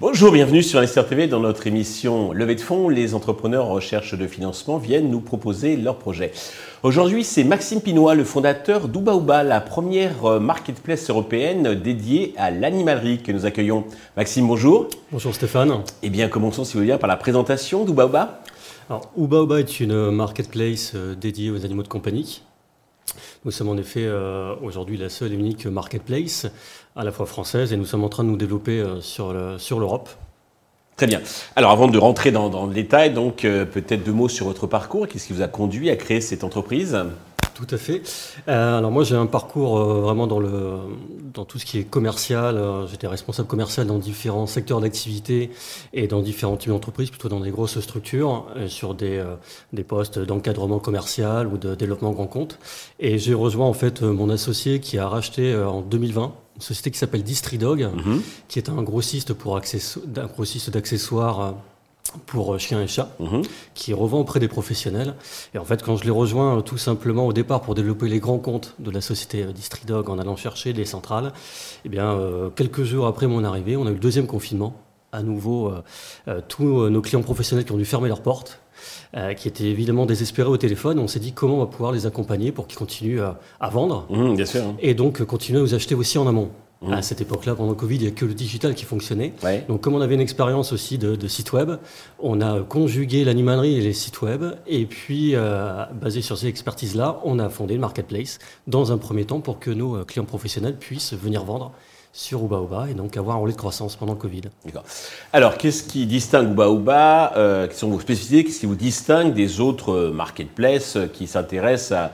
[0.00, 2.88] Bonjour, bienvenue sur Investir TV dans notre émission Levée de fonds.
[2.88, 6.32] Les entrepreneurs en recherche de financement viennent nous proposer leurs projets.
[6.82, 13.22] Aujourd'hui, c'est Maxime Pinois, le fondateur d'Ubaouba, la première euh, marketplace européenne dédiée à l'animalerie
[13.22, 13.84] que nous accueillons.
[14.16, 14.88] Maxime, bonjour.
[15.12, 15.82] Bonjour Stéphane.
[16.02, 18.40] Eh bien, commençons si vous voulez bien par la présentation d'Ubaouba.
[18.90, 22.42] Alors, Ubaouba est une marketplace euh, dédiée aux animaux de compagnie.
[23.46, 26.46] Nous sommes en effet euh, aujourd'hui la seule et unique marketplace
[26.94, 30.10] à la fois française et nous sommes en train de nous développer euh, sur l'Europe.
[30.96, 31.20] Très bien.
[31.56, 35.08] Alors avant de rentrer dans, le détail, donc peut-être deux mots sur votre parcours.
[35.08, 36.96] Qu'est-ce qui vous a conduit à créer cette entreprise?
[37.54, 38.02] Tout à fait.
[38.48, 40.78] Euh, alors moi j'ai un parcours euh, vraiment dans, le,
[41.32, 42.56] dans tout ce qui est commercial.
[42.56, 45.50] Euh, j'étais responsable commercial dans différents secteurs d'activité
[45.92, 49.24] et dans différentes types d'entreprises, plutôt dans des grosses structures, sur des,
[49.72, 52.58] des postes d'encadrement commercial ou de développement grand compte.
[52.98, 56.98] Et j'ai rejoint en fait mon associé qui a racheté en 2020 une société qui
[56.98, 59.60] s'appelle Distridog, mm qui est un grossiste pour un
[60.26, 61.54] grossiste d'accessoires
[62.26, 63.42] pour euh, chiens et chats, mhm.
[63.74, 65.14] qui revend auprès des professionnels.
[65.54, 68.20] Et en fait, quand je l'ai rejoint euh, tout simplement au départ pour développer les
[68.20, 71.32] grands comptes de la société euh, Distridog en allant chercher des centrales,
[71.84, 72.18] eh bien,
[72.56, 74.74] quelques jours après mon arrivée, on a eu le deuxième confinement.
[75.12, 75.72] À nouveau,
[76.48, 78.60] tous nos clients professionnels qui ont dû fermer leurs portes,
[79.36, 80.98] qui étaient évidemment désespérés au téléphone.
[80.98, 84.06] On s'est dit comment on va pouvoir les accompagner pour qu'ils continuent à, vendre.
[84.10, 84.62] Mhm, bien sûr.
[84.64, 84.76] Hein.
[84.80, 86.50] Et donc continuer à nous acheter aussi en amont.
[86.92, 89.32] À cette époque-là, pendant le Covid, il n'y a que le digital qui fonctionnait.
[89.68, 91.72] Donc, comme on avait une expérience aussi de, site web,
[92.18, 94.44] on a conjugué l'animalerie et les sites web.
[94.66, 99.24] Et puis, euh, basé sur ces expertises-là, on a fondé le marketplace dans un premier
[99.24, 101.72] temps pour que nos euh, clients professionnels puissent venir vendre
[102.16, 104.42] sur Uba et donc avoir un relais de croissance pendant le Covid.
[104.64, 104.84] D'accord.
[105.32, 109.60] Alors, qu'est-ce qui distingue Uba euh, Quelles sont vos spécificités Qu'est-ce qui vous distingue des
[109.60, 112.12] autres euh, marketplaces qui s'intéressent à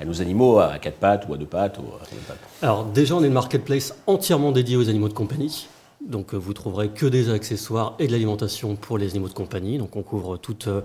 [0.00, 2.38] à nos animaux à quatre pattes ou à deux pattes, ou à pattes?
[2.62, 5.68] Alors déjà, on est une marketplace entièrement dédiée aux animaux de compagnie.
[6.06, 9.78] Donc euh, vous trouverez que des accessoires et de l'alimentation pour les animaux de compagnie.
[9.78, 10.80] Donc on couvre toutes, euh,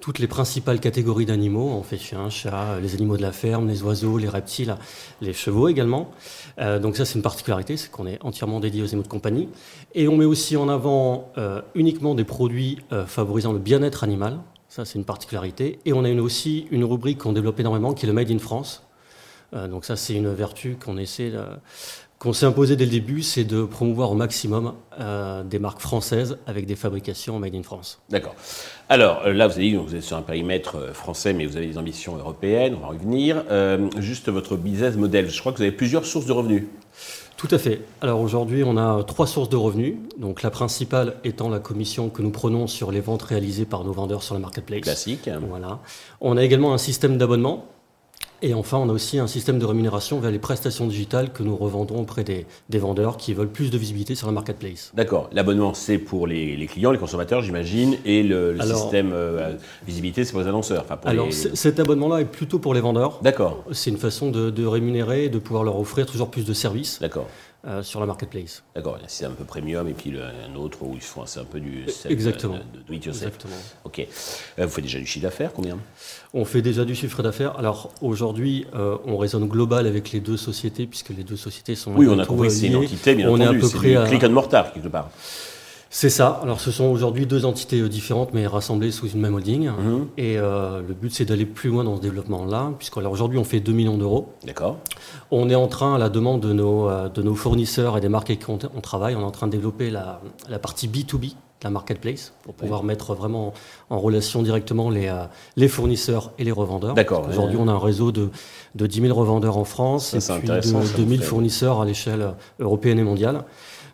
[0.00, 1.70] toutes les principales catégories d'animaux.
[1.70, 4.76] On fait chiens, chats, les animaux de la ferme, les oiseaux, les reptiles,
[5.20, 6.12] les chevaux également.
[6.58, 9.48] Euh, donc ça c'est une particularité, c'est qu'on est entièrement dédié aux animaux de compagnie.
[9.94, 11.32] Et on met aussi en avant
[11.74, 14.38] uniquement des produits favorisant le bien-être animal.
[14.68, 15.80] Ça, c'est une particularité.
[15.84, 18.38] Et on a une, aussi une rubrique qu'on développe énormément qui est le Made in
[18.38, 18.82] France.
[19.54, 21.32] Euh, donc ça, c'est une vertu qu'on essaie
[22.22, 26.38] qu'on s'est imposé dès le début, c'est de promouvoir au maximum euh, des marques françaises
[26.46, 28.00] avec des fabrications made in France.
[28.10, 28.36] D'accord.
[28.88, 31.56] Alors euh, là, vous avez dit que vous êtes sur un périmètre français, mais vous
[31.56, 33.42] avez des ambitions européennes, on va revenir.
[33.98, 36.62] juste votre business model, je crois que vous avez plusieurs sources de revenus.
[37.36, 37.80] Tout à fait.
[38.00, 39.96] Alors aujourd'hui, on a trois sources de revenus.
[40.16, 43.92] Donc la principale étant la commission que nous prenons sur les ventes réalisées par nos
[43.92, 44.82] vendeurs sur la marketplace.
[44.82, 45.28] Classique.
[45.48, 45.80] Voilà.
[46.20, 47.66] On a également un système d'abonnement
[48.42, 51.56] et enfin, on a aussi un système de rémunération vers les prestations digitales que nous
[51.56, 52.46] revendons auprès des,
[52.78, 54.90] vendeurs qui veulent plus de visibilité sur la marketplace.
[54.94, 55.30] D'accord.
[55.32, 59.54] L'abonnement, c'est pour les, clients, les consommateurs, j'imagine, et le, système euh,
[59.86, 60.84] visibilité, c'est pour les annonceurs.
[61.04, 63.20] alors, cet abonnement-là est plutôt pour les vendeurs.
[63.22, 63.64] D'accord.
[63.72, 66.98] C'est une façon de, de rémunérer et de pouvoir leur offrir toujours plus de services.
[67.00, 67.28] D'accord.
[67.64, 68.64] Euh, sur la marketplace.
[68.74, 71.60] D'accord, c'est un peu premium et puis un autre où ils font c'est un peu
[71.60, 72.54] du Exactement.
[72.54, 73.28] De, do it yourself.
[73.28, 73.54] Exactement.
[73.84, 74.00] Ok.
[74.58, 75.78] Euh, vous faites déjà du chiffre d'affaires, combien?
[76.34, 77.56] On fait déjà du chiffre d'affaires.
[77.56, 81.94] Alors aujourd'hui, euh, on raisonne global avec les deux sociétés puisque les deux sociétés sont.
[81.94, 83.60] Oui, on a compris c'est une entité, bien on entendu.
[83.60, 84.06] Est à peu près à...
[84.08, 85.10] click and mortar quelque part.
[85.94, 86.40] C'est ça.
[86.42, 89.68] Alors, ce sont aujourd'hui deux entités euh, différentes, mais rassemblées sous une même holding.
[89.68, 90.06] Mhm.
[90.16, 93.72] Et euh, le but, c'est d'aller plus loin dans ce développement-là, puisqu'aujourd'hui, on fait 2
[93.72, 94.32] millions d'euros.
[94.46, 94.78] D'accord.
[95.30, 98.08] On est en train, à la demande de nos, euh, de nos fournisseurs et des
[98.08, 101.34] marques avec qui on, travaille, on est en train de développer la, la partie B2B
[101.62, 103.54] la marketplace pour pouvoir mettre vraiment
[103.88, 105.14] en relation directement les,
[105.54, 106.94] les fournisseurs et les revendeurs.
[106.94, 107.24] D'accord.
[107.28, 108.30] Aujourd'hui, on a un réseau de,
[108.74, 112.98] de 10 000 revendeurs en France et puis de 2 000 fournisseurs à l'échelle européenne
[112.98, 113.44] et mondiale.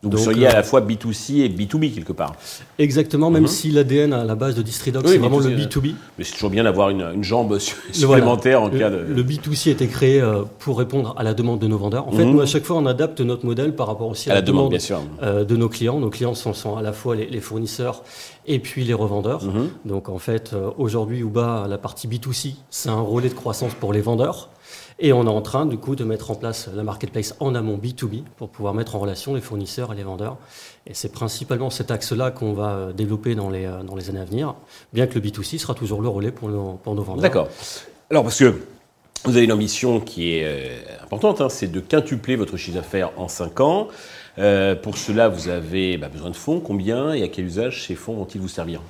[0.02, 2.34] Donc, vous soyez à la fois B2C et B2B quelque part.
[2.78, 3.48] Exactement, même mhm.
[3.48, 5.94] si l'ADN à la base de Distridoc, c'est vraiment le B2B.
[6.18, 8.98] Mais c'est toujours bien d'avoir une, jambe supplémentaire en cas de.
[8.98, 12.06] Le B2C a été créé euh, pour répondre à la demande de nos vendeurs.
[12.06, 12.32] En fait, mhm.
[12.32, 14.76] nous, à chaque fois, on adapte notre modèle par rapport aussi à, la, demande,
[15.22, 15.98] euh, de nos clients.
[15.98, 18.02] Nos clients sont, à la fois les, fournisseurs
[18.46, 19.44] et puis les revendeurs.
[19.44, 19.68] Mhm.
[19.84, 23.92] Donc, en fait, euh, aujourd'hui, Uba, la partie B2C, c'est un relais de croissance pour
[23.92, 24.48] les vendeurs.
[25.00, 27.78] Et on est en train, du coup, de mettre en place la marketplace en amont
[27.78, 30.36] B2B pour pouvoir mettre en relation les fournisseurs et les vendeurs.
[30.86, 34.20] Et c'est principalement cet axe-là qu'on va euh, développer dans les, euh, dans les années
[34.20, 34.54] à venir,
[34.92, 37.22] bien que le B2C sera toujours le relais pour nos, pour nos vendeurs.
[37.22, 37.48] D'accord.
[38.10, 38.60] Alors, parce que
[39.24, 43.12] vous avez une ambition qui est euh, importante, hein, c'est de quintupler votre chiffre d'affaires
[43.16, 43.88] en 5 ans.
[44.82, 46.60] pour cela, vous avez bah, besoin de fonds.
[46.60, 48.80] Combien et à quel usage ces fonds vont-ils vous servir?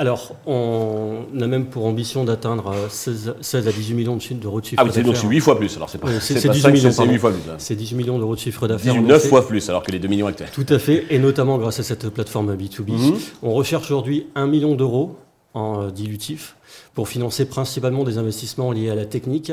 [0.00, 4.82] Alors, on a même pour ambition d'atteindre 16, 16, à 18 millions d'euros de chiffre
[4.82, 4.94] d'affaires.
[4.96, 6.54] Ah oui, donc c'est 8 fois plus, alors c'est pas, Oui, c'est- c'est c'est pas
[6.54, 7.12] 18 cinq, millions, c'est pardon.
[7.12, 7.40] 8 fois plus.
[7.58, 8.94] C'est 18 millions d'euros de chiffre d'affaires.
[8.94, 9.28] 19 annoncé.
[9.28, 10.48] fois plus, alors que les 2 millions actuels.
[10.54, 12.92] Tout à fait, et notamment grâce à cette plateforme B2B.
[12.92, 13.18] Mhm.
[13.42, 15.16] On recherche aujourd'hui 1 million d'euros
[15.52, 16.56] en euh, dilutif
[16.94, 19.52] pour financer principalement des investissements liés à la technique,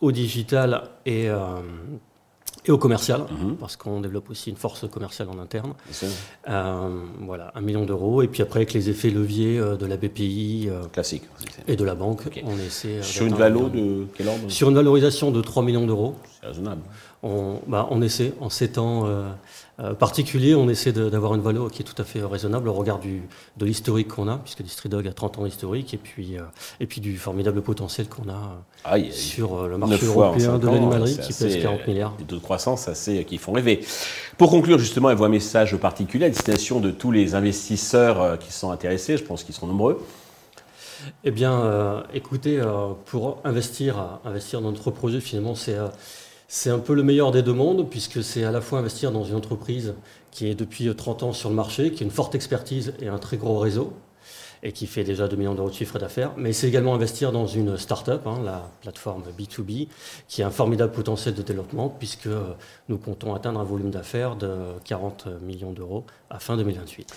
[0.00, 1.36] au digital et, euh,
[2.66, 3.56] et au commercial, Mhm.
[3.56, 5.74] parce qu'on développe aussi une force commerciale en interne.
[6.48, 6.88] Euh,
[7.20, 10.68] voilà, 1 million d'euros, et puis après avec les effets leviers euh, de la BPI
[10.68, 11.24] euh, classique.
[11.68, 13.02] Et de la banque, on essaie...
[13.02, 13.98] Sur une d'atteindre valo un million.
[14.00, 14.48] de quel ordre?
[14.50, 16.82] Sur une valorisation de 3 millions d'euros, C'est raisonnable.
[17.24, 19.30] On, bah, on essaie, en ces temps euh,
[19.80, 22.98] euh, particuliers, on essaie d'avoir une valeur qui est tout à fait raisonnable au regard
[22.98, 23.22] du,
[23.56, 26.42] de l'historique qu'on a, puisque Distridog a 30 ans d'historique, et puis, euh,
[26.80, 31.18] et puis du formidable potentiel qu'on a Ah, y sur le marché européen de l'animalerie,
[31.18, 32.14] qui pèse 40 euh, milliards.
[32.18, 33.80] Des taux de croissance assez qui font rêver.
[34.38, 38.70] Pour conclure, justement, voit un message particulier à destination de tous les investisseurs qui sont
[38.70, 39.16] intéressés.
[39.16, 40.04] Je pense qu'ils sont nombreux.
[41.24, 45.88] Eh bien, euh, écoutez, euh, pour investir, investir dans notre projet, finalement, c'est euh,
[46.48, 49.24] c'est un peu le meilleur des deux mondes, puisque c'est à la fois investir dans
[49.24, 49.94] une entreprise
[50.30, 53.08] qui est depuis euh, 30 ans sur le marché, qui a une forte expertise et
[53.08, 53.92] un très gros réseau,
[54.64, 57.46] et qui fait déjà 2 millions d'euros de chiffre d'affaires, mais c'est également investir dans
[57.46, 59.88] une start-up, hein, la plateforme B2B,
[60.26, 62.54] qui a un formidable potentiel de développement, puisque euh,
[62.88, 64.50] nous comptons atteindre un volume d'affaires de
[64.84, 67.12] 40 millions d'euros à fin 2028.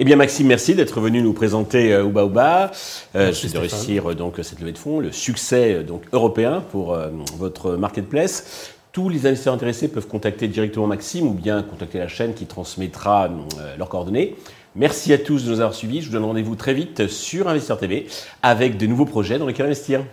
[0.00, 2.70] Eh bien, Maxime, merci d'être venu nous présenter euh, Ouba Ouba.
[3.16, 6.96] Euh, de réussir euh, donc cette levée de fonds, le succès donc européen pour
[7.36, 8.74] votre marketplace.
[8.92, 13.28] Tous les investisseurs intéressés peuvent contacter directement Maxime ou bien contacter la chaîne qui transmettra
[13.58, 14.36] euh, leurs coordonnées.
[14.76, 16.00] Merci à tous de nous avoir suivis.
[16.00, 18.06] Je vous donne rendez-vous très vite sur Investisseur TV
[18.42, 20.04] avec de nouveaux projets dans lesquels investir.